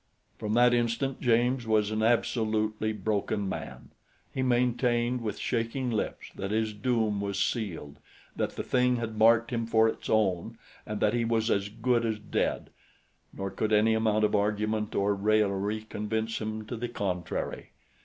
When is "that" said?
0.55-0.73, 6.35-6.49, 8.35-8.55, 11.01-11.13